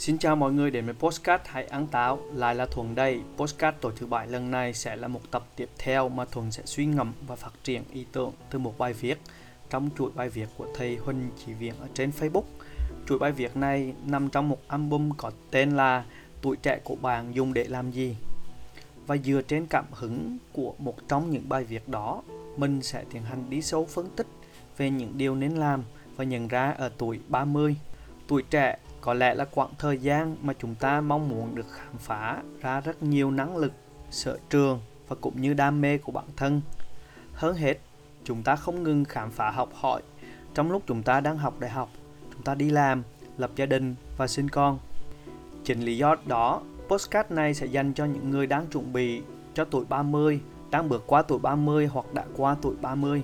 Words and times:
Xin 0.00 0.18
chào 0.18 0.36
mọi 0.36 0.52
người 0.52 0.70
đến 0.70 0.84
với 0.84 0.94
Postcard 0.94 1.42
Hãy 1.46 1.64
Ăn 1.64 1.86
Táo. 1.86 2.18
Lại 2.34 2.54
là 2.54 2.66
Thuận 2.66 2.94
đây. 2.94 3.20
Postcard 3.36 3.78
tổ 3.80 3.90
thứ 3.96 4.06
bảy 4.06 4.28
lần 4.28 4.50
này 4.50 4.74
sẽ 4.74 4.96
là 4.96 5.08
một 5.08 5.20
tập 5.30 5.46
tiếp 5.56 5.68
theo 5.78 6.08
mà 6.08 6.24
Thuận 6.24 6.50
sẽ 6.50 6.62
suy 6.66 6.86
ngẫm 6.86 7.12
và 7.26 7.36
phát 7.36 7.52
triển 7.64 7.82
ý 7.92 8.06
tưởng 8.12 8.32
từ 8.50 8.58
một 8.58 8.78
bài 8.78 8.92
viết 8.92 9.18
trong 9.70 9.90
chuỗi 9.98 10.10
bài 10.14 10.28
viết 10.28 10.46
của 10.56 10.66
thầy 10.74 10.96
Huỳnh 10.96 11.30
Chỉ 11.38 11.52
Viện 11.52 11.74
ở 11.80 11.88
trên 11.94 12.10
Facebook. 12.20 12.42
Chuỗi 13.06 13.18
bài 13.18 13.32
viết 13.32 13.56
này 13.56 13.94
nằm 14.06 14.28
trong 14.28 14.48
một 14.48 14.58
album 14.68 15.10
có 15.16 15.30
tên 15.50 15.70
là 15.76 16.04
Tuổi 16.42 16.56
trẻ 16.56 16.80
của 16.84 16.96
bạn 16.96 17.34
dùng 17.34 17.54
để 17.54 17.64
làm 17.64 17.90
gì? 17.90 18.16
Và 19.06 19.16
dựa 19.16 19.42
trên 19.42 19.66
cảm 19.66 19.84
hứng 19.92 20.38
của 20.52 20.74
một 20.78 21.08
trong 21.08 21.30
những 21.30 21.48
bài 21.48 21.64
viết 21.64 21.88
đó, 21.88 22.22
mình 22.56 22.82
sẽ 22.82 23.04
tiến 23.12 23.22
hành 23.22 23.50
đi 23.50 23.62
sâu 23.62 23.86
phân 23.86 24.08
tích 24.16 24.26
về 24.76 24.90
những 24.90 25.18
điều 25.18 25.34
nên 25.34 25.52
làm 25.52 25.82
và 26.16 26.24
nhận 26.24 26.48
ra 26.48 26.74
ở 26.78 26.90
tuổi 26.98 27.20
30 27.28 27.76
tuổi 28.30 28.42
trẻ, 28.50 28.78
có 29.00 29.14
lẽ 29.14 29.34
là 29.34 29.44
quãng 29.44 29.70
thời 29.78 29.98
gian 29.98 30.36
mà 30.42 30.52
chúng 30.58 30.74
ta 30.74 31.00
mong 31.00 31.28
muốn 31.28 31.54
được 31.54 31.66
khám 31.70 31.98
phá 31.98 32.42
ra 32.60 32.80
rất 32.80 33.02
nhiều 33.02 33.30
năng 33.30 33.56
lực, 33.56 33.72
sở 34.10 34.38
trường 34.50 34.80
và 35.08 35.16
cũng 35.20 35.40
như 35.40 35.54
đam 35.54 35.80
mê 35.80 35.98
của 35.98 36.12
bản 36.12 36.24
thân. 36.36 36.60
Hơn 37.34 37.56
hết, 37.56 37.78
chúng 38.24 38.42
ta 38.42 38.56
không 38.56 38.82
ngừng 38.82 39.04
khám 39.04 39.30
phá 39.30 39.50
học 39.50 39.68
hỏi. 39.74 40.02
Trong 40.54 40.72
lúc 40.72 40.82
chúng 40.86 41.02
ta 41.02 41.20
đang 41.20 41.38
học 41.38 41.60
đại 41.60 41.70
học, 41.70 41.90
chúng 42.32 42.42
ta 42.42 42.54
đi 42.54 42.70
làm, 42.70 43.02
lập 43.38 43.50
gia 43.56 43.66
đình 43.66 43.94
và 44.16 44.26
sinh 44.26 44.48
con. 44.48 44.78
Chính 45.64 45.80
lý 45.80 45.96
do 45.96 46.16
đó 46.26 46.62
postcard 46.88 47.32
này 47.32 47.54
sẽ 47.54 47.66
dành 47.66 47.94
cho 47.94 48.04
những 48.04 48.30
người 48.30 48.46
đang 48.46 48.66
chuẩn 48.66 48.92
bị 48.92 49.22
cho 49.54 49.64
tuổi 49.64 49.84
30 49.88 50.40
đang 50.70 50.88
bước 50.88 51.04
qua 51.06 51.22
tuổi 51.22 51.38
30 51.38 51.86
hoặc 51.86 52.14
đã 52.14 52.24
qua 52.36 52.56
tuổi 52.62 52.74
30 52.80 53.22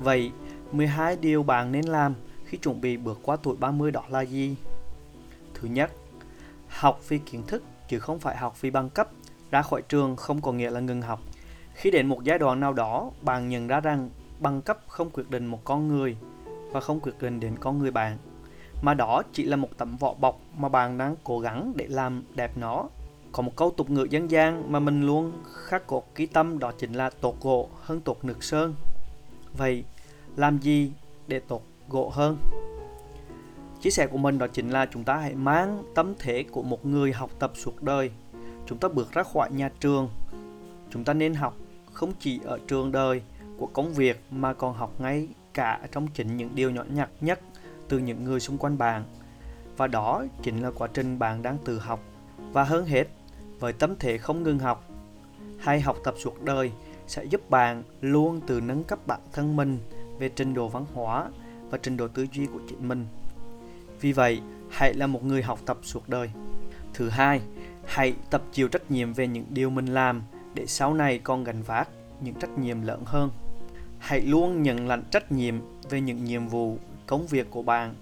vậy 0.00 0.32
12 0.72 1.16
điều 1.16 1.42
bạn 1.42 1.72
nên 1.72 1.84
làm 1.84 2.14
khi 2.48 2.58
chuẩn 2.58 2.80
bị 2.80 2.96
bước 2.96 3.18
qua 3.22 3.36
tuổi 3.42 3.56
30 3.60 3.90
đó 3.90 4.02
là 4.08 4.20
gì? 4.20 4.56
Thứ 5.54 5.68
nhất, 5.68 5.92
học 6.68 7.00
vì 7.08 7.18
kiến 7.18 7.42
thức 7.46 7.62
chứ 7.88 7.98
không 7.98 8.18
phải 8.18 8.36
học 8.36 8.60
vì 8.60 8.70
bằng 8.70 8.90
cấp. 8.90 9.08
Ra 9.50 9.62
khỏi 9.62 9.82
trường 9.88 10.16
không 10.16 10.40
có 10.40 10.52
nghĩa 10.52 10.70
là 10.70 10.80
ngừng 10.80 11.02
học. 11.02 11.20
Khi 11.74 11.90
đến 11.90 12.06
một 12.06 12.24
giai 12.24 12.38
đoạn 12.38 12.60
nào 12.60 12.72
đó, 12.72 13.10
bạn 13.22 13.48
nhận 13.48 13.66
ra 13.66 13.80
rằng 13.80 14.10
bằng 14.40 14.62
cấp 14.62 14.78
không 14.88 15.10
quyết 15.10 15.30
định 15.30 15.46
một 15.46 15.64
con 15.64 15.88
người 15.88 16.16
và 16.72 16.80
không 16.80 17.00
quyết 17.00 17.12
định 17.20 17.40
đến 17.40 17.56
con 17.60 17.78
người 17.78 17.90
bạn. 17.90 18.18
Mà 18.82 18.94
đó 18.94 19.22
chỉ 19.32 19.44
là 19.44 19.56
một 19.56 19.68
tấm 19.76 19.96
vỏ 19.96 20.14
bọc 20.14 20.40
mà 20.56 20.68
bạn 20.68 20.98
đang 20.98 21.16
cố 21.24 21.40
gắng 21.40 21.72
để 21.76 21.86
làm 21.86 22.22
đẹp 22.34 22.52
nó. 22.56 22.88
Có 23.32 23.42
một 23.42 23.52
câu 23.56 23.70
tục 23.76 23.90
ngữ 23.90 24.06
dân 24.10 24.30
gian 24.30 24.72
mà 24.72 24.80
mình 24.80 25.02
luôn 25.02 25.32
khắc 25.52 25.86
cột 25.86 26.04
ký 26.14 26.26
tâm 26.26 26.58
đó 26.58 26.72
chính 26.78 26.92
là 26.92 27.10
tột 27.10 27.34
gỗ 27.40 27.68
hơn 27.82 28.00
tột 28.00 28.24
nước 28.24 28.44
sơn. 28.44 28.74
Vậy, 29.56 29.84
làm 30.36 30.58
gì 30.58 30.92
để 31.26 31.40
tột 31.40 31.62
gỗ 31.88 32.10
hơn? 32.14 32.38
Chia 33.80 33.90
sẻ 33.90 34.06
của 34.06 34.18
mình 34.18 34.38
đó 34.38 34.46
chính 34.46 34.70
là 34.70 34.86
chúng 34.86 35.04
ta 35.04 35.16
hãy 35.16 35.34
mang 35.34 35.82
tâm 35.94 36.14
thế 36.18 36.44
của 36.50 36.62
một 36.62 36.86
người 36.86 37.12
học 37.12 37.30
tập 37.38 37.52
suốt 37.54 37.82
đời. 37.82 38.10
Chúng 38.66 38.78
ta 38.78 38.88
bước 38.88 39.12
ra 39.12 39.22
khỏi 39.22 39.50
nhà 39.52 39.70
trường. 39.80 40.08
Chúng 40.90 41.04
ta 41.04 41.12
nên 41.14 41.34
học 41.34 41.56
không 41.92 42.12
chỉ 42.20 42.40
ở 42.44 42.58
trường 42.68 42.92
đời 42.92 43.22
của 43.58 43.66
công 43.66 43.92
việc 43.92 44.22
mà 44.30 44.52
còn 44.52 44.74
học 44.74 45.00
ngay 45.00 45.28
cả 45.54 45.80
trong 45.92 46.06
chính 46.14 46.36
những 46.36 46.50
điều 46.54 46.70
nhỏ 46.70 46.84
nhặt 46.88 47.10
nhất 47.20 47.40
từ 47.88 47.98
những 47.98 48.24
người 48.24 48.40
xung 48.40 48.58
quanh 48.58 48.78
bạn. 48.78 49.04
Và 49.76 49.86
đó 49.86 50.24
chính 50.42 50.62
là 50.62 50.70
quá 50.70 50.88
trình 50.94 51.18
bạn 51.18 51.42
đang 51.42 51.58
tự 51.64 51.78
học. 51.78 52.00
Và 52.52 52.64
hơn 52.64 52.86
hết, 52.86 53.04
với 53.60 53.72
tâm 53.72 53.94
thế 53.98 54.18
không 54.18 54.42
ngừng 54.42 54.58
học 54.58 54.84
hay 55.58 55.80
học 55.80 55.96
tập 56.04 56.14
suốt 56.18 56.42
đời 56.42 56.72
sẽ 57.06 57.24
giúp 57.24 57.50
bạn 57.50 57.82
luôn 58.00 58.40
từ 58.46 58.60
nâng 58.60 58.84
cấp 58.84 58.98
bản 59.06 59.20
thân 59.32 59.56
mình 59.56 59.78
về 60.18 60.28
trình 60.28 60.54
độ 60.54 60.68
văn 60.68 60.86
hóa 60.94 61.30
và 61.70 61.78
trình 61.82 61.96
độ 61.96 62.08
tư 62.08 62.26
duy 62.32 62.46
của 62.46 62.60
chính 62.68 62.88
mình. 62.88 63.06
Vì 64.00 64.12
vậy, 64.12 64.40
hãy 64.70 64.94
là 64.94 65.06
một 65.06 65.24
người 65.24 65.42
học 65.42 65.58
tập 65.66 65.78
suốt 65.82 66.08
đời. 66.08 66.30
Thứ 66.94 67.08
hai, 67.08 67.40
hãy 67.86 68.14
tập 68.30 68.42
chịu 68.52 68.68
trách 68.68 68.90
nhiệm 68.90 69.12
về 69.12 69.26
những 69.26 69.44
điều 69.50 69.70
mình 69.70 69.86
làm 69.86 70.22
để 70.54 70.66
sau 70.66 70.94
này 70.94 71.18
con 71.18 71.44
gánh 71.44 71.62
vác 71.62 71.88
những 72.20 72.34
trách 72.34 72.58
nhiệm 72.58 72.82
lớn 72.82 73.02
hơn. 73.04 73.30
Hãy 73.98 74.20
luôn 74.20 74.62
nhận 74.62 74.88
lãnh 74.88 75.02
trách 75.10 75.32
nhiệm 75.32 75.54
về 75.90 76.00
những 76.00 76.24
nhiệm 76.24 76.48
vụ, 76.48 76.78
công 77.06 77.26
việc 77.26 77.50
của 77.50 77.62
bạn 77.62 77.94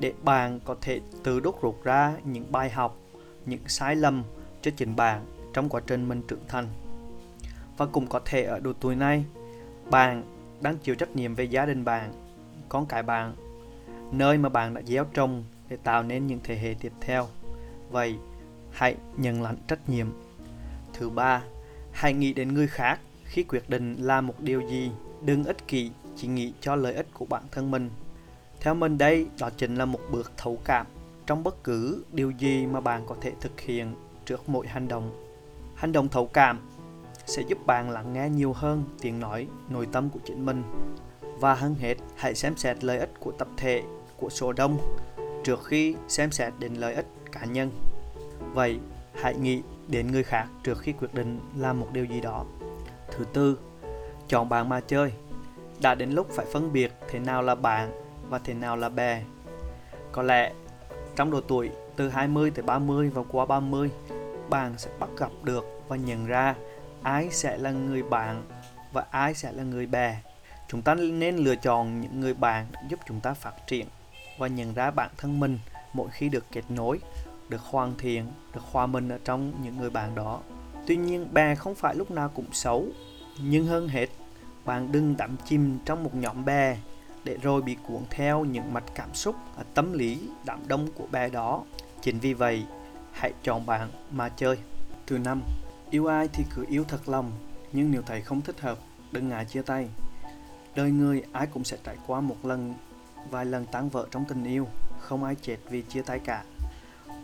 để 0.00 0.12
bạn 0.22 0.60
có 0.64 0.76
thể 0.80 1.00
tự 1.22 1.40
đúc 1.40 1.62
rút 1.62 1.84
ra 1.84 2.12
những 2.24 2.52
bài 2.52 2.70
học, 2.70 2.98
những 3.46 3.60
sai 3.66 3.96
lầm 3.96 4.22
cho 4.62 4.70
chính 4.76 4.96
bạn 4.96 5.26
trong 5.52 5.68
quá 5.68 5.80
trình 5.86 6.08
mình 6.08 6.22
trưởng 6.28 6.44
thành. 6.48 6.66
Và 7.76 7.86
cũng 7.86 8.06
có 8.06 8.20
thể 8.24 8.44
ở 8.44 8.60
độ 8.60 8.72
tuổi 8.80 8.96
này, 8.96 9.24
bạn 9.90 10.22
đang 10.60 10.76
chịu 10.76 10.94
trách 10.94 11.16
nhiệm 11.16 11.34
về 11.34 11.44
gia 11.44 11.66
đình 11.66 11.84
bạn, 11.84 12.12
con 12.72 12.86
cái 12.86 13.02
bạn 13.02 13.34
nơi 14.12 14.38
mà 14.38 14.48
bạn 14.48 14.74
đã 14.74 14.82
gieo 14.82 15.04
trồng 15.04 15.44
để 15.68 15.76
tạo 15.76 16.02
nên 16.02 16.26
những 16.26 16.40
thế 16.44 16.56
hệ 16.56 16.74
tiếp 16.80 16.92
theo. 17.00 17.28
Vậy, 17.90 18.16
hãy 18.70 18.96
nhận 19.16 19.42
lãnh 19.42 19.56
trách 19.68 19.88
nhiệm. 19.88 20.06
Thứ 20.92 21.10
ba, 21.10 21.42
hãy 21.92 22.12
nghĩ 22.12 22.32
đến 22.32 22.54
người 22.54 22.66
khác 22.66 23.00
khi 23.24 23.42
quyết 23.42 23.70
định 23.70 23.96
làm 23.98 24.26
một 24.26 24.34
điều 24.40 24.60
gì. 24.60 24.90
Đừng 25.22 25.44
ích 25.44 25.68
kỷ, 25.68 25.90
chỉ 26.16 26.28
nghĩ 26.28 26.52
cho 26.60 26.76
lợi 26.76 26.94
ích 26.94 27.06
của 27.14 27.24
bản 27.24 27.42
thân 27.50 27.70
mình. 27.70 27.90
Theo 28.60 28.74
mình 28.74 28.98
đây, 28.98 29.26
đó 29.40 29.50
chính 29.56 29.74
là 29.74 29.84
một 29.84 30.00
bước 30.10 30.32
thấu 30.36 30.58
cảm 30.64 30.86
trong 31.26 31.42
bất 31.42 31.64
cứ 31.64 32.04
điều 32.12 32.30
gì 32.30 32.66
mà 32.66 32.80
bạn 32.80 33.06
có 33.06 33.16
thể 33.20 33.32
thực 33.40 33.60
hiện 33.60 33.94
trước 34.24 34.48
mỗi 34.48 34.66
hành 34.66 34.88
động. 34.88 35.24
Hành 35.74 35.92
động 35.92 36.08
thấu 36.08 36.26
cảm 36.26 36.60
sẽ 37.26 37.42
giúp 37.48 37.58
bạn 37.66 37.90
lắng 37.90 38.12
nghe 38.12 38.28
nhiều 38.28 38.52
hơn 38.52 38.84
tiếng 39.00 39.20
nói 39.20 39.46
nội 39.68 39.88
tâm 39.92 40.10
của 40.10 40.20
chính 40.24 40.46
mình. 40.46 40.62
Và 41.42 41.54
hơn 41.54 41.74
hết, 41.74 41.94
hãy 42.16 42.34
xem 42.34 42.56
xét 42.56 42.84
lợi 42.84 42.98
ích 42.98 43.10
của 43.20 43.32
tập 43.32 43.48
thể 43.56 43.82
của 44.16 44.30
số 44.30 44.52
đông 44.52 44.78
trước 45.44 45.64
khi 45.64 45.94
xem 46.08 46.30
xét 46.30 46.52
đến 46.58 46.74
lợi 46.74 46.94
ích 46.94 47.06
cá 47.32 47.44
nhân. 47.44 47.70
Vậy, 48.54 48.78
hãy 49.14 49.34
nghĩ 49.34 49.62
đến 49.88 50.12
người 50.12 50.22
khác 50.22 50.46
trước 50.64 50.78
khi 50.78 50.92
quyết 50.92 51.14
định 51.14 51.40
làm 51.56 51.80
một 51.80 51.88
điều 51.92 52.04
gì 52.04 52.20
đó. 52.20 52.44
Thứ 53.10 53.24
tư, 53.32 53.58
chọn 54.28 54.48
bạn 54.48 54.68
mà 54.68 54.80
chơi. 54.80 55.12
Đã 55.80 55.94
đến 55.94 56.10
lúc 56.10 56.28
phải 56.30 56.46
phân 56.52 56.72
biệt 56.72 56.92
thế 57.08 57.18
nào 57.18 57.42
là 57.42 57.54
bạn 57.54 57.90
và 58.28 58.38
thế 58.38 58.54
nào 58.54 58.76
là 58.76 58.88
bè. 58.88 59.22
Có 60.12 60.22
lẽ 60.22 60.52
trong 61.16 61.30
độ 61.30 61.40
tuổi 61.40 61.70
từ 61.96 62.08
20 62.08 62.50
tới 62.50 62.62
30 62.62 63.10
và 63.14 63.22
qua 63.28 63.46
30, 63.46 63.90
bạn 64.50 64.74
sẽ 64.76 64.90
bắt 64.98 65.10
gặp 65.18 65.30
được 65.42 65.64
và 65.88 65.96
nhận 65.96 66.26
ra 66.26 66.54
ai 67.02 67.28
sẽ 67.30 67.58
là 67.58 67.70
người 67.70 68.02
bạn 68.02 68.42
và 68.92 69.04
ai 69.10 69.34
sẽ 69.34 69.52
là 69.52 69.62
người 69.62 69.86
bè. 69.86 70.16
Chúng 70.72 70.82
ta 70.82 70.94
nên 70.94 71.36
lựa 71.36 71.56
chọn 71.56 72.00
những 72.00 72.20
người 72.20 72.34
bạn 72.34 72.66
giúp 72.88 73.00
chúng 73.08 73.20
ta 73.20 73.34
phát 73.34 73.66
triển 73.66 73.86
và 74.38 74.46
nhận 74.46 74.74
ra 74.74 74.90
bản 74.90 75.10
thân 75.16 75.40
mình 75.40 75.58
mỗi 75.92 76.10
khi 76.10 76.28
được 76.28 76.44
kết 76.52 76.62
nối, 76.68 76.98
được 77.48 77.60
hoàn 77.60 77.94
thiện, 77.98 78.26
được 78.54 78.60
hòa 78.70 78.86
mình 78.86 79.08
ở 79.08 79.18
trong 79.24 79.52
những 79.62 79.78
người 79.78 79.90
bạn 79.90 80.14
đó. 80.14 80.40
Tuy 80.86 80.96
nhiên, 80.96 81.28
bè 81.32 81.54
không 81.54 81.74
phải 81.74 81.94
lúc 81.94 82.10
nào 82.10 82.28
cũng 82.28 82.52
xấu, 82.52 82.86
nhưng 83.42 83.66
hơn 83.66 83.88
hết, 83.88 84.06
bạn 84.64 84.92
đừng 84.92 85.16
đắm 85.16 85.36
chìm 85.44 85.78
trong 85.84 86.04
một 86.04 86.14
nhóm 86.14 86.44
bè 86.44 86.76
để 87.24 87.36
rồi 87.42 87.62
bị 87.62 87.76
cuốn 87.88 88.02
theo 88.10 88.44
những 88.44 88.74
mặt 88.74 88.84
cảm 88.94 89.14
xúc 89.14 89.36
và 89.56 89.64
tâm 89.74 89.92
lý 89.92 90.28
đám 90.44 90.68
đông 90.68 90.88
của 90.94 91.06
bè 91.12 91.28
đó. 91.28 91.62
Chính 92.02 92.18
vì 92.18 92.34
vậy, 92.34 92.64
hãy 93.12 93.32
chọn 93.42 93.66
bạn 93.66 93.88
mà 94.10 94.28
chơi. 94.28 94.58
Thứ 95.06 95.18
năm, 95.18 95.42
yêu 95.90 96.06
ai 96.06 96.28
thì 96.32 96.44
cứ 96.54 96.64
yêu 96.68 96.84
thật 96.88 97.08
lòng, 97.08 97.30
nhưng 97.72 97.90
nếu 97.90 98.02
thấy 98.02 98.20
không 98.20 98.40
thích 98.40 98.60
hợp, 98.60 98.78
đừng 99.12 99.28
ngại 99.28 99.44
chia 99.44 99.62
tay. 99.62 99.88
Đời 100.74 100.90
người 100.90 101.22
ai 101.32 101.46
cũng 101.46 101.64
sẽ 101.64 101.76
trải 101.84 101.96
qua 102.06 102.20
một 102.20 102.36
lần 102.42 102.74
vài 103.30 103.44
lần 103.44 103.66
tan 103.66 103.88
vỡ 103.88 104.06
trong 104.10 104.24
tình 104.28 104.44
yêu, 104.44 104.68
không 104.98 105.24
ai 105.24 105.34
chết 105.42 105.56
vì 105.70 105.82
chia 105.82 106.02
tay 106.02 106.18
cả. 106.18 106.44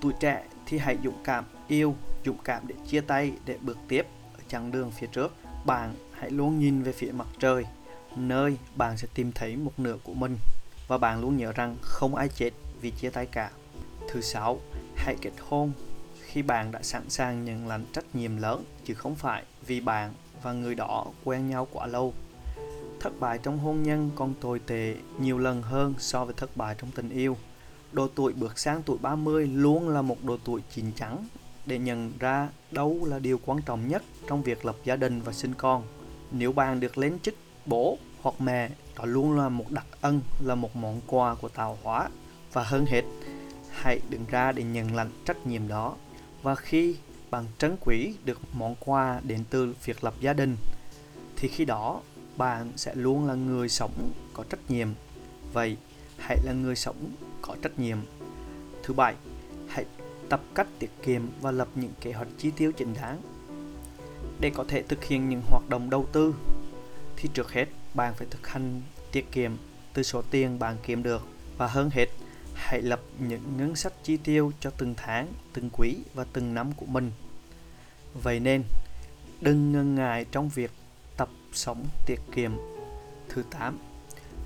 Tuổi 0.00 0.12
trẻ 0.20 0.44
thì 0.66 0.78
hãy 0.78 0.98
dũng 1.04 1.22
cảm 1.24 1.44
yêu, 1.68 1.94
dũng 2.24 2.38
cảm 2.44 2.66
để 2.66 2.74
chia 2.86 3.00
tay, 3.00 3.32
để 3.44 3.58
bước 3.60 3.78
tiếp 3.88 4.06
ở 4.34 4.40
chặng 4.48 4.70
đường 4.70 4.90
phía 4.90 5.06
trước. 5.06 5.34
Bạn 5.66 5.94
hãy 6.12 6.30
luôn 6.30 6.58
nhìn 6.58 6.82
về 6.82 6.92
phía 6.92 7.12
mặt 7.12 7.26
trời, 7.38 7.64
nơi 8.16 8.56
bạn 8.76 8.96
sẽ 8.96 9.08
tìm 9.14 9.32
thấy 9.32 9.56
một 9.56 9.72
nửa 9.76 9.96
của 10.04 10.14
mình. 10.14 10.38
Và 10.88 10.98
bạn 10.98 11.20
luôn 11.20 11.36
nhớ 11.36 11.52
rằng 11.52 11.76
không 11.82 12.14
ai 12.14 12.28
chết 12.28 12.50
vì 12.80 12.90
chia 12.90 13.10
tay 13.10 13.26
cả. 13.26 13.50
Thứ 14.08 14.20
sáu, 14.20 14.60
hãy 14.96 15.16
kết 15.20 15.32
hôn 15.48 15.72
khi 16.20 16.42
bạn 16.42 16.72
đã 16.72 16.82
sẵn 16.82 17.10
sàng 17.10 17.44
nhận 17.44 17.68
lãnh 17.68 17.84
trách 17.92 18.04
nhiệm 18.14 18.36
lớn, 18.36 18.64
chứ 18.84 18.94
không 18.94 19.14
phải 19.14 19.42
vì 19.66 19.80
bạn 19.80 20.12
và 20.42 20.52
người 20.52 20.74
đó 20.74 21.06
quen 21.24 21.50
nhau 21.50 21.68
quá 21.72 21.86
lâu 21.86 22.14
thất 23.00 23.20
bại 23.20 23.38
trong 23.42 23.58
hôn 23.58 23.82
nhân 23.82 24.10
còn 24.14 24.34
tồi 24.40 24.58
tệ 24.58 24.94
nhiều 25.18 25.38
lần 25.38 25.62
hơn 25.62 25.94
so 25.98 26.24
với 26.24 26.34
thất 26.34 26.56
bại 26.56 26.74
trong 26.78 26.90
tình 26.90 27.10
yêu. 27.10 27.36
Độ 27.92 28.08
tuổi 28.14 28.32
bước 28.32 28.58
sang 28.58 28.82
tuổi 28.82 28.98
30 29.00 29.46
luôn 29.46 29.88
là 29.88 30.02
một 30.02 30.24
độ 30.24 30.38
tuổi 30.44 30.62
chín 30.74 30.92
chắn 30.96 31.26
để 31.66 31.78
nhận 31.78 32.12
ra 32.18 32.48
đâu 32.70 32.98
là 33.04 33.18
điều 33.18 33.40
quan 33.46 33.62
trọng 33.62 33.88
nhất 33.88 34.02
trong 34.28 34.42
việc 34.42 34.64
lập 34.64 34.76
gia 34.84 34.96
đình 34.96 35.20
và 35.20 35.32
sinh 35.32 35.54
con. 35.54 35.82
Nếu 36.30 36.52
bạn 36.52 36.80
được 36.80 36.98
lên 36.98 37.18
chức 37.18 37.34
bố 37.66 37.98
hoặc 38.22 38.34
mẹ, 38.38 38.70
đó 38.96 39.04
luôn 39.04 39.36
là 39.36 39.48
một 39.48 39.70
đặc 39.70 39.86
ân, 40.00 40.20
là 40.40 40.54
một 40.54 40.76
món 40.76 41.00
quà 41.06 41.34
của 41.34 41.48
tạo 41.48 41.78
hóa. 41.82 42.08
Và 42.52 42.62
hơn 42.62 42.86
hết, 42.86 43.02
hãy 43.70 44.00
đứng 44.10 44.24
ra 44.30 44.52
để 44.52 44.62
nhận 44.62 44.94
lãnh 44.94 45.10
trách 45.24 45.46
nhiệm 45.46 45.68
đó. 45.68 45.96
Và 46.42 46.54
khi 46.54 46.96
bạn 47.30 47.44
trấn 47.58 47.76
quý 47.80 48.14
được 48.24 48.40
món 48.52 48.74
quà 48.80 49.20
đến 49.22 49.44
từ 49.50 49.74
việc 49.84 50.04
lập 50.04 50.14
gia 50.20 50.32
đình, 50.32 50.56
thì 51.36 51.48
khi 51.48 51.64
đó 51.64 52.00
bạn 52.38 52.72
sẽ 52.76 52.94
luôn 52.94 53.26
là 53.26 53.34
người 53.34 53.68
sống 53.68 54.12
có 54.34 54.44
trách 54.50 54.70
nhiệm 54.70 54.88
vậy 55.52 55.76
hãy 56.18 56.38
là 56.44 56.52
người 56.52 56.76
sống 56.76 56.96
có 57.42 57.56
trách 57.62 57.78
nhiệm 57.78 57.98
thứ 58.82 58.94
bảy 58.94 59.14
hãy 59.68 59.84
tập 60.28 60.40
cách 60.54 60.66
tiết 60.78 60.90
kiệm 61.02 61.22
và 61.40 61.50
lập 61.50 61.68
những 61.74 61.92
kế 62.00 62.12
hoạch 62.12 62.28
chi 62.38 62.50
tiêu 62.56 62.72
chính 62.72 62.94
đáng. 62.94 63.22
Để 64.40 64.50
có 64.54 64.64
thể 64.68 64.82
thực 64.82 65.04
hiện 65.04 65.28
những 65.28 65.42
hoạt 65.50 65.62
động 65.68 65.90
đầu 65.90 66.06
tư 66.12 66.34
thì 67.16 67.28
trước 67.34 67.52
hết 67.52 67.66
bạn 67.94 68.14
phải 68.14 68.26
thực 68.30 68.46
hành 68.46 68.82
tiết 69.12 69.32
kiệm 69.32 69.52
từ 69.94 70.02
số 70.02 70.22
tiền 70.30 70.58
bạn 70.58 70.76
kiếm 70.82 71.02
được 71.02 71.26
và 71.56 71.66
hơn 71.66 71.90
hết 71.92 72.06
hãy 72.54 72.82
lập 72.82 73.00
những 73.18 73.42
ngân 73.56 73.76
sách 73.76 73.92
chi 74.02 74.16
tiêu 74.16 74.52
cho 74.60 74.70
từng 74.70 74.94
tháng, 74.96 75.28
từng 75.52 75.70
quý 75.72 75.96
và 76.14 76.26
từng 76.32 76.54
năm 76.54 76.72
của 76.76 76.86
mình. 76.86 77.10
Vậy 78.22 78.40
nên, 78.40 78.62
đừng 79.40 79.72
ngần 79.72 79.94
ngại 79.94 80.26
trong 80.30 80.48
việc 80.48 80.70
sống 81.52 81.84
tiết 82.06 82.20
kiệm. 82.34 82.52
Thứ 83.28 83.42
8. 83.50 83.78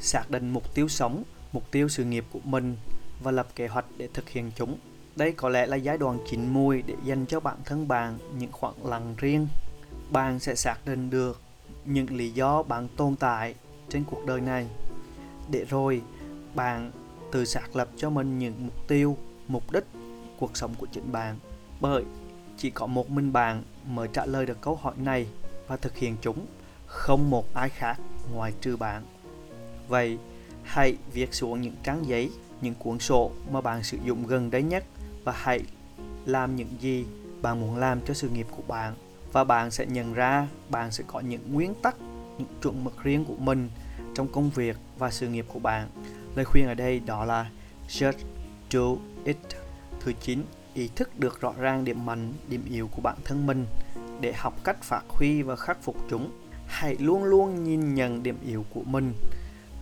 Xác 0.01 0.31
định 0.31 0.51
mục 0.51 0.75
tiêu 0.75 0.89
sống, 0.89 1.23
mục 1.53 1.71
tiêu 1.71 1.89
sự 1.89 2.05
nghiệp 2.05 2.25
của 2.33 2.41
mình 2.45 2.77
và 3.23 3.31
lập 3.31 3.49
kế 3.55 3.69
hoạch 3.69 3.87
để 3.97 4.09
thực 4.15 4.29
hiện 4.29 4.51
chúng. 4.57 4.79
Đây 5.17 5.33
có 5.33 5.49
lẽ 5.49 5.67
là 5.67 5.77
giai 5.77 5.99
đoạn 5.99 6.19
chín 6.31 6.53
mùi 6.53 6.83
để 6.83 6.95
dành 7.05 7.27
cho 7.27 7.41
bản 7.41 7.57
thân 7.65 7.89
bạn 7.89 8.19
những 8.39 8.53
khoảng 8.53 8.87
lặng 8.87 9.15
riêng. 9.17 9.49
Bạn 10.11 10.39
sẽ 10.39 10.55
xác 10.55 10.77
định 10.87 11.11
được 11.11 11.41
những 11.85 12.17
lý 12.17 12.31
do 12.31 12.63
bạn 12.63 12.89
tồn 12.97 13.17
tại 13.17 13.55
trên 13.89 14.05
cuộc 14.05 14.27
đời 14.27 14.41
này. 14.41 14.67
Để 15.51 15.65
rồi 15.65 16.03
bạn 16.55 16.91
tự 17.33 17.45
xác 17.45 17.77
lập 17.77 17.89
cho 17.97 18.11
mình 18.11 18.39
những 18.39 18.55
mục 18.59 18.89
tiêu, 18.89 19.17
mục 19.49 19.73
đích 19.73 19.85
cuộc 20.39 20.57
sống 20.57 20.75
của 20.79 20.87
chính 20.93 21.13
bạn. 21.13 21.39
Bởi 21.81 22.05
chỉ 22.57 22.71
có 22.71 22.87
một 22.87 23.11
mình 23.11 23.33
bạn 23.33 23.63
mới 23.87 24.09
trả 24.13 24.27
lời 24.27 24.47
được 24.47 24.61
câu 24.61 24.77
hỏi 24.77 24.95
này 24.97 25.27
và 25.67 25.77
thực 25.77 25.97
hiện 25.97 26.17
chúng, 26.23 26.47
không 26.93 27.31
một 27.31 27.55
ai 27.55 27.69
khác 27.69 27.97
ngoài 28.33 28.53
trừ 28.61 28.77
bạn. 28.77 29.03
Vậy, 29.89 30.19
hãy 30.63 30.97
viết 31.13 31.35
xuống 31.35 31.61
những 31.61 31.75
trang 31.83 32.07
giấy, 32.07 32.31
những 32.61 32.75
cuốn 32.75 32.99
sổ 32.99 33.31
mà 33.51 33.61
bạn 33.61 33.83
sử 33.83 33.99
dụng 34.05 34.27
gần 34.27 34.51
đây 34.51 34.63
nhất 34.63 34.85
và 35.25 35.33
hãy 35.37 35.61
làm 36.27 36.57
những 36.57 36.69
gì 36.81 37.07
bạn 37.43 37.61
muốn 37.61 37.77
làm 37.77 38.01
cho 38.07 38.15
sự 38.15 38.29
nghiệp 38.29 38.47
của 38.51 38.63
bạn 38.69 38.95
và 39.33 39.45
bạn 39.45 39.71
sẽ 39.71 39.87
nhận 39.87 40.15
ra 40.15 40.49
bạn 40.69 40.91
sẽ 40.91 41.05
có 41.07 41.21
những 41.21 41.53
nguyên 41.53 41.75
tắc, 41.75 41.97
những 42.39 42.49
chuẩn 42.63 42.85
mực 42.85 43.03
riêng 43.03 43.25
của 43.25 43.37
mình 43.39 43.71
trong 44.15 44.33
công 44.33 44.51
việc 44.51 44.77
và 44.99 45.11
sự 45.11 45.29
nghiệp 45.29 45.47
của 45.49 45.59
bạn. 45.59 45.89
Lời 46.35 46.45
khuyên 46.45 46.67
ở 46.67 46.75
đây 46.75 47.01
đó 47.01 47.25
là 47.25 47.51
just 47.89 48.13
do 48.71 48.97
it. 49.25 49.37
Thứ 50.01 50.13
9, 50.21 50.45
ý 50.75 50.89
thức 50.97 51.21
được 51.21 51.41
rõ 51.41 51.53
ràng 51.59 51.85
điểm 51.85 52.07
mạnh, 52.07 52.33
điểm 52.49 52.65
yếu 52.71 52.89
của 52.89 53.03
bản 53.03 53.17
thân 53.25 53.47
mình 53.47 53.67
để 54.21 54.33
học 54.37 54.55
cách 54.65 54.83
phát 54.83 55.03
huy 55.09 55.43
và 55.43 55.57
khắc 55.57 55.83
phục 55.83 55.97
chúng. 56.11 56.42
Hãy 56.67 56.97
luôn 56.97 57.25
luôn 57.25 57.65
nhìn 57.65 57.95
nhận 57.95 58.23
điểm 58.23 58.39
yếu 58.47 58.65
của 58.75 58.83
mình, 58.85 59.13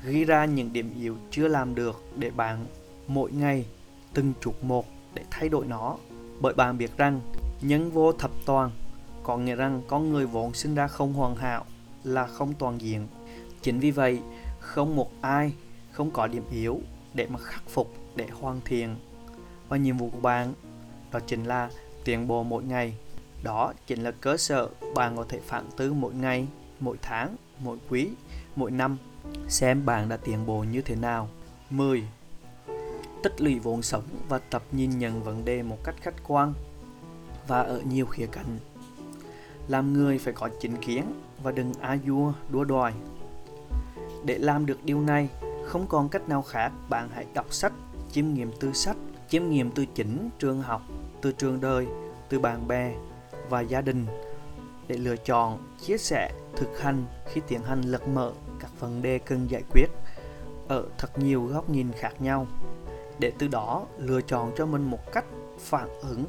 ghi 0.07 0.25
ra 0.25 0.45
những 0.45 0.73
điểm 0.73 0.95
yếu 1.01 1.17
chưa 1.31 1.49
làm 1.49 1.75
được 1.75 2.03
để 2.17 2.31
bạn 2.31 2.67
mỗi 3.07 3.33
ngày 3.33 3.67
từng 4.15 4.33
chút 4.41 4.65
một 4.65 4.87
để 5.15 5.23
thay 5.31 5.49
đổi 5.49 5.67
nó. 5.67 5.97
Bởi 6.41 6.55
bạn 6.55 6.79
biết 6.79 6.97
rằng 6.97 7.21
nhân 7.61 7.91
vô 7.91 8.13
thập 8.13 8.31
toàn 8.47 8.71
có 9.23 9.37
nghĩa 9.37 9.57
rằng 9.57 9.83
con 9.89 10.13
người 10.13 10.27
vốn 10.27 10.55
sinh 10.55 10.75
ra 10.75 10.87
không 10.87 11.13
hoàn 11.13 11.37
hảo 11.37 11.65
là 12.05 12.27
không 12.27 12.55
toàn 12.59 12.81
diện. 12.81 13.07
Chính 13.63 13.81
vì 13.81 13.91
vậy, 13.91 14.21
không 14.61 14.97
một 14.97 15.11
ai 15.21 15.53
không 15.93 16.11
có 16.11 16.27
điểm 16.27 16.45
yếu 16.53 16.81
để 17.15 17.27
mà 17.27 17.39
khắc 17.39 17.69
phục, 17.69 17.95
để 18.17 18.27
hoàn 18.41 18.61
thiện. 18.65 18.97
Và 19.69 19.77
nhiệm 19.77 19.97
vụ 19.97 20.11
của 20.11 20.21
bạn 20.21 20.53
đó 21.13 21.21
chính 21.27 21.45
là 21.45 21.71
tiến 22.05 22.29
bộ 22.29 22.43
mỗi 22.43 22.65
ngày. 22.65 22.95
Đó 23.43 23.73
chính 23.87 24.03
là 24.03 24.11
cơ 24.11 24.37
sở 24.37 24.69
bạn 24.95 25.17
có 25.17 25.25
thể 25.29 25.41
phản 25.47 25.65
tư 25.77 25.93
mỗi 25.93 26.15
ngày, 26.15 26.47
mỗi 26.81 26.97
tháng, 27.03 27.37
mỗi 27.59 27.79
quý, 27.89 28.09
mỗi 28.57 28.71
năm 28.71 28.97
xem 29.49 29.87
bạn 29.87 30.09
đã 30.09 30.17
tiến 30.17 30.47
bộ 30.47 30.65
như 30.73 30.83
thế 30.83 30.97
nào. 30.97 31.29
10. 31.71 32.05
Tích 33.23 33.41
lũy 33.41 33.59
vốn 33.59 33.83
sống 33.83 34.05
và 34.29 34.39
tập 34.39 34.63
nhìn 34.73 34.99
nhận 34.99 35.23
vấn 35.23 35.45
đề 35.45 35.63
một 35.63 35.79
cách 35.85 35.95
khách 36.01 36.15
quan 36.27 36.55
và 37.47 37.61
ở 37.61 37.81
nhiều 37.81 38.07
khía 38.07 38.27
cạnh. 38.27 38.59
Làm 39.69 39.93
người 39.93 40.19
phải 40.19 40.33
có 40.33 40.49
chính 40.61 40.77
kiến 40.77 41.05
và 41.43 41.53
đừng 41.53 41.73
a 41.81 41.99
dua 42.07 42.33
đua 42.51 42.65
đòi. 42.65 42.93
Để 44.25 44.39
làm 44.39 44.67
được 44.67 44.85
điều 44.85 45.01
này, 45.01 45.29
không 45.67 45.87
còn 45.89 46.09
cách 46.09 46.29
nào 46.29 46.43
khác, 46.43 46.73
bạn 46.89 47.09
hãy 47.15 47.27
đọc 47.35 47.55
sách, 47.55 47.73
chiêm 48.13 48.35
nghiệm 48.35 48.51
từ 48.61 48.73
sách, 48.73 48.97
chiêm 49.29 49.49
nghiệm 49.49 49.71
từ 49.71 49.87
chính 49.87 50.29
trường 50.39 50.63
học, 50.63 50.83
từ 51.21 51.33
trường 51.33 51.61
đời, 51.61 51.87
từ 52.29 52.39
bạn 52.39 52.69
bè 52.69 52.95
và 53.49 53.61
gia 53.61 53.81
đình 53.81 54.07
để 54.91 54.97
lựa 54.97 55.17
chọn, 55.17 55.59
chia 55.81 55.99
sẻ, 55.99 56.31
thực 56.57 56.81
hành 56.81 57.05
khi 57.27 57.41
tiến 57.49 57.63
hành 57.63 57.83
lật 57.83 58.09
mở 58.09 58.33
các 58.61 58.71
vấn 58.81 59.03
đề 59.03 59.19
cần 59.19 59.51
giải 59.51 59.63
quyết 59.71 59.87
ở 60.69 60.85
thật 60.99 61.19
nhiều 61.19 61.45
góc 61.45 61.71
nhìn 61.71 61.93
khác 61.93 62.13
nhau 62.19 62.47
để 63.19 63.33
từ 63.39 63.49
đó 63.49 63.87
lựa 63.99 64.21
chọn 64.21 64.53
cho 64.57 64.67
mình 64.67 64.83
một 64.83 65.13
cách 65.13 65.25
phản 65.59 65.89
ứng 66.01 66.25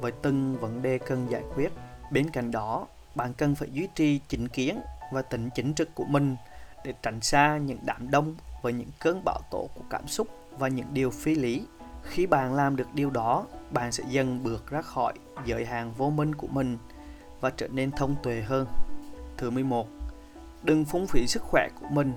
với 0.00 0.12
từng 0.22 0.56
vấn 0.60 0.82
đề 0.82 0.98
cần 0.98 1.26
giải 1.30 1.42
quyết. 1.54 1.72
Bên 2.12 2.30
cạnh 2.30 2.50
đó, 2.50 2.86
bạn 3.14 3.32
cần 3.34 3.54
phải 3.54 3.68
duy 3.72 3.88
trì 3.94 4.20
chính 4.28 4.48
kiến 4.48 4.80
và 5.12 5.22
tính 5.22 5.48
chính 5.54 5.74
trực 5.74 5.94
của 5.94 6.04
mình 6.04 6.36
để 6.84 6.94
tránh 7.02 7.20
xa 7.20 7.56
những 7.56 7.78
đám 7.84 8.10
đông 8.10 8.34
và 8.62 8.70
những 8.70 8.90
cơn 9.00 9.22
bão 9.24 9.40
tố 9.50 9.68
của 9.74 9.84
cảm 9.90 10.08
xúc 10.08 10.28
và 10.58 10.68
những 10.68 10.86
điều 10.92 11.10
phi 11.10 11.34
lý. 11.34 11.66
Khi 12.02 12.26
bạn 12.26 12.54
làm 12.54 12.76
được 12.76 12.94
điều 12.94 13.10
đó, 13.10 13.46
bạn 13.70 13.92
sẽ 13.92 14.04
dần 14.08 14.42
bước 14.42 14.70
ra 14.70 14.82
khỏi 14.82 15.14
giới 15.44 15.64
hạn 15.66 15.92
vô 15.96 16.10
minh 16.10 16.34
của 16.34 16.46
mình 16.46 16.78
và 17.42 17.50
trở 17.50 17.68
nên 17.68 17.90
thông 17.90 18.16
tuệ 18.22 18.40
hơn. 18.40 18.66
Thứ 19.36 19.50
11. 19.50 19.88
Đừng 20.62 20.84
phung 20.84 21.06
phí 21.06 21.26
sức 21.26 21.42
khỏe 21.42 21.68
của 21.80 21.86
mình. 21.90 22.12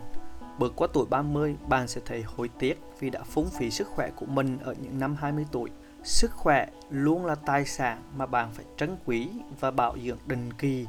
Bước 0.60 0.74
qua 0.76 0.88
tuổi 0.94 1.06
30, 1.10 1.56
bạn 1.68 1.88
sẽ 1.88 2.02
thấy 2.06 2.24
hối 2.24 2.50
tiếc 2.60 2.82
vì 3.00 3.10
đã 3.10 3.24
phung 3.24 3.50
phí 3.50 3.72
sức 3.72 3.88
khỏe 3.88 4.10
của 4.16 4.26
mình 4.26 4.58
ở 4.64 4.76
những 4.82 5.00
năm 5.00 5.16
20 5.20 5.46
tuổi. 5.52 5.70
Sức 6.04 6.32
khỏe 6.32 6.68
luôn 6.90 7.26
là 7.26 7.36
tài 7.36 7.66
sản 7.66 8.02
mà 8.18 8.26
bạn 8.26 8.50
phải 8.54 8.66
trân 8.78 8.98
quý 9.06 9.30
và 9.60 9.72
bảo 9.72 9.96
dưỡng 10.06 10.18
định 10.26 10.54
kỳ, 10.58 10.86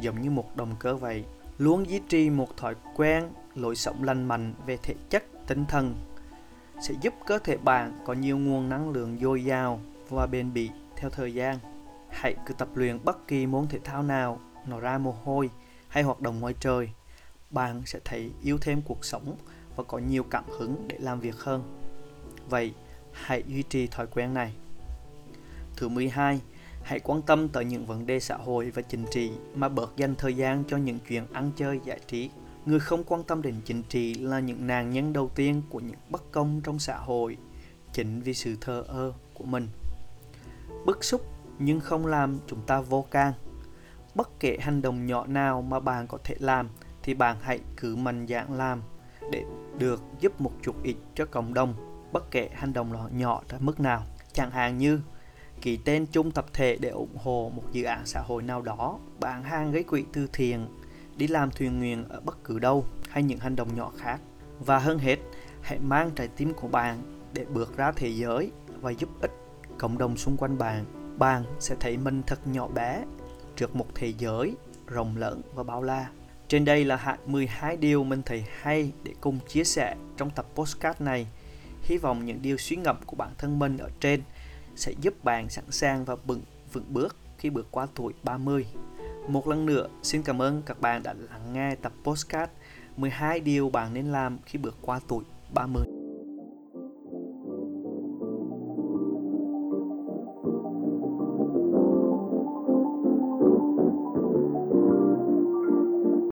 giống 0.00 0.22
như 0.22 0.30
một 0.30 0.56
động 0.56 0.74
cơ 0.78 0.94
vậy. 0.94 1.24
Luôn 1.58 1.90
duy 1.90 2.00
trì 2.08 2.30
một 2.30 2.56
thói 2.56 2.74
quen, 2.96 3.28
lối 3.54 3.76
sống 3.76 4.04
lành 4.04 4.24
mạnh 4.24 4.54
về 4.66 4.76
thể 4.82 4.94
chất, 5.10 5.24
tinh 5.46 5.64
thần 5.68 5.94
sẽ 6.80 6.94
giúp 7.00 7.14
cơ 7.26 7.38
thể 7.38 7.56
bạn 7.56 7.92
có 8.04 8.12
nhiều 8.12 8.38
nguồn 8.38 8.68
năng 8.68 8.90
lượng 8.90 9.18
dồi 9.20 9.44
dào 9.44 9.80
và 10.08 10.26
bền 10.26 10.52
bỉ 10.52 10.70
theo 10.96 11.10
thời 11.10 11.34
gian. 11.34 11.58
Hãy 12.14 12.34
cứ 12.46 12.54
tập 12.54 12.68
luyện 12.74 13.04
bất 13.04 13.28
kỳ 13.28 13.46
môn 13.46 13.68
thể 13.68 13.78
thao 13.84 14.02
nào, 14.02 14.40
nó 14.66 14.80
ra 14.80 14.98
mồ 14.98 15.16
hôi 15.24 15.50
hay 15.88 16.02
hoạt 16.02 16.20
động 16.20 16.40
ngoài 16.40 16.54
trời, 16.60 16.90
bạn 17.50 17.82
sẽ 17.86 18.00
thấy 18.04 18.30
yêu 18.42 18.58
thêm 18.60 18.82
cuộc 18.82 19.04
sống 19.04 19.36
và 19.76 19.84
có 19.84 19.98
nhiều 19.98 20.22
cảm 20.22 20.44
hứng 20.58 20.88
để 20.88 20.96
làm 21.00 21.20
việc 21.20 21.36
hơn. 21.36 21.62
Vậy, 22.48 22.74
hãy 23.12 23.42
duy 23.46 23.62
trì 23.62 23.86
thói 23.86 24.06
quen 24.06 24.34
này. 24.34 24.54
Thứ 25.76 25.88
12, 25.88 26.40
hãy 26.82 27.00
quan 27.00 27.22
tâm 27.22 27.48
tới 27.48 27.64
những 27.64 27.86
vấn 27.86 28.06
đề 28.06 28.20
xã 28.20 28.36
hội 28.36 28.70
và 28.70 28.82
chính 28.82 29.04
trị 29.10 29.32
mà 29.54 29.68
bớt 29.68 29.96
dành 29.96 30.14
thời 30.14 30.34
gian 30.34 30.64
cho 30.68 30.76
những 30.76 30.98
chuyện 31.08 31.26
ăn 31.32 31.50
chơi 31.56 31.80
giải 31.84 32.00
trí. 32.06 32.30
Người 32.66 32.80
không 32.80 33.04
quan 33.04 33.22
tâm 33.22 33.42
đến 33.42 33.54
chính 33.64 33.82
trị 33.82 34.14
là 34.14 34.40
những 34.40 34.66
nạn 34.66 34.90
nhân 34.90 35.12
đầu 35.12 35.30
tiên 35.34 35.62
của 35.70 35.80
những 35.80 35.98
bất 36.10 36.32
công 36.32 36.60
trong 36.64 36.78
xã 36.78 36.96
hội, 36.96 37.36
chính 37.92 38.20
vì 38.20 38.34
sự 38.34 38.56
thờ 38.60 38.84
ơ 38.88 39.12
của 39.34 39.44
mình. 39.44 39.68
Bức 40.86 41.04
xúc 41.04 41.33
nhưng 41.58 41.80
không 41.80 42.06
làm 42.06 42.38
chúng 42.46 42.60
ta 42.66 42.80
vô 42.80 43.04
can. 43.10 43.32
Bất 44.14 44.40
kể 44.40 44.58
hành 44.60 44.82
động 44.82 45.06
nhỏ 45.06 45.26
nào 45.26 45.62
mà 45.62 45.80
bạn 45.80 46.06
có 46.06 46.18
thể 46.24 46.34
làm 46.38 46.68
thì 47.02 47.14
bạn 47.14 47.36
hãy 47.40 47.60
cứ 47.76 47.96
mạnh 47.96 48.26
dạn 48.28 48.54
làm 48.54 48.82
để 49.30 49.44
được 49.78 50.02
giúp 50.20 50.40
một 50.40 50.52
chút 50.62 50.74
ít 50.82 50.96
cho 51.14 51.26
cộng 51.26 51.54
đồng, 51.54 51.74
bất 52.12 52.30
kể 52.30 52.48
hành 52.52 52.72
động 52.72 52.92
nhỏ 52.92 53.08
nhỏ 53.12 53.42
tới 53.48 53.60
mức 53.60 53.80
nào. 53.80 54.02
Chẳng 54.32 54.50
hạn 54.50 54.78
như 54.78 55.00
ký 55.60 55.76
tên 55.76 56.06
chung 56.06 56.30
tập 56.30 56.46
thể 56.52 56.76
để 56.80 56.88
ủng 56.88 57.16
hộ 57.16 57.52
một 57.54 57.62
dự 57.72 57.84
án 57.84 58.06
xã 58.06 58.20
hội 58.20 58.42
nào 58.42 58.62
đó, 58.62 58.98
bạn 59.20 59.42
hàng 59.42 59.72
gây 59.72 59.82
quỹ 59.82 60.04
từ 60.12 60.26
thiện, 60.32 60.66
đi 61.16 61.26
làm 61.26 61.50
thuyền 61.50 61.78
nguyện 61.78 62.04
ở 62.08 62.20
bất 62.20 62.44
cứ 62.44 62.58
đâu 62.58 62.84
hay 63.08 63.22
những 63.22 63.38
hành 63.38 63.56
động 63.56 63.74
nhỏ 63.74 63.92
khác. 63.96 64.20
Và 64.58 64.78
hơn 64.78 64.98
hết, 64.98 65.16
hãy 65.62 65.78
mang 65.78 66.10
trái 66.10 66.28
tim 66.28 66.54
của 66.54 66.68
bạn 66.68 66.98
để 67.32 67.44
bước 67.44 67.76
ra 67.76 67.92
thế 67.92 68.08
giới 68.08 68.50
và 68.80 68.90
giúp 68.90 69.08
ích 69.20 69.32
cộng 69.78 69.98
đồng 69.98 70.16
xung 70.16 70.36
quanh 70.36 70.58
bạn. 70.58 71.03
Bạn 71.18 71.44
sẽ 71.60 71.76
thấy 71.80 71.96
mình 71.96 72.22
thật 72.26 72.46
nhỏ 72.46 72.68
bé 72.68 73.04
trước 73.56 73.76
một 73.76 73.86
thế 73.94 74.12
giới 74.18 74.54
rộng 74.86 75.16
lớn 75.16 75.42
và 75.54 75.62
bao 75.62 75.82
la. 75.82 76.08
Trên 76.48 76.64
đây 76.64 76.84
là 76.84 77.18
12 77.26 77.76
điều 77.76 78.04
mình 78.04 78.22
thấy 78.24 78.44
hay 78.60 78.92
để 79.02 79.12
cùng 79.20 79.38
chia 79.48 79.64
sẻ 79.64 79.96
trong 80.16 80.30
tập 80.30 80.46
postcard 80.54 81.00
này. 81.00 81.26
Hy 81.82 81.98
vọng 81.98 82.24
những 82.24 82.42
điều 82.42 82.56
suy 82.56 82.76
ngẫm 82.76 82.96
của 83.06 83.16
bản 83.16 83.30
thân 83.38 83.58
mình 83.58 83.78
ở 83.78 83.90
trên 84.00 84.22
sẽ 84.76 84.92
giúp 85.00 85.24
bạn 85.24 85.48
sẵn 85.48 85.64
sàng 85.70 86.04
và 86.04 86.14
vững 86.14 86.42
vững 86.72 86.84
bước 86.88 87.16
khi 87.38 87.50
bước 87.50 87.66
qua 87.70 87.86
tuổi 87.94 88.12
30. 88.22 88.66
Một 89.28 89.48
lần 89.48 89.66
nữa, 89.66 89.88
xin 90.02 90.22
cảm 90.22 90.42
ơn 90.42 90.62
các 90.66 90.80
bạn 90.80 91.02
đã 91.02 91.14
lắng 91.30 91.52
nghe 91.52 91.74
tập 91.74 91.92
postcard 92.04 92.52
12 92.96 93.40
điều 93.40 93.70
bạn 93.70 93.94
nên 93.94 94.12
làm 94.12 94.38
khi 94.46 94.58
bước 94.58 94.76
qua 94.80 95.00
tuổi 95.08 95.24
30. 95.54 95.93